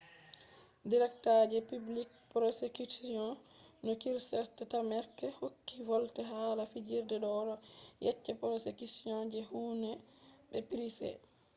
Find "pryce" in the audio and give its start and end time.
10.69-11.09